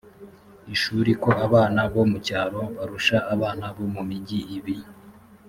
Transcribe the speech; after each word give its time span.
ishuri 0.73 1.11
ko 1.23 1.29
abana 1.45 1.81
bo 1.91 2.03
mu 2.11 2.17
cyaro 2.27 2.61
barusha 2.75 3.17
abana 3.33 3.65
bo 3.75 3.85
mu 3.93 4.01
mugi 4.09 4.39
ibi 4.57 4.75